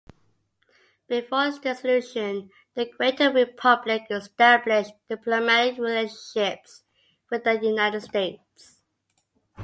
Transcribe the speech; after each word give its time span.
Before 1.07 1.45
its 1.45 1.59
dissolution, 1.59 2.49
the 2.73 2.85
Greater 2.87 3.31
Republic 3.31 4.07
established 4.09 4.93
diplomatic 5.07 5.77
relationships 5.77 6.81
with 7.29 7.43
the 7.43 7.63
United 7.63 8.01
States. 8.01 8.81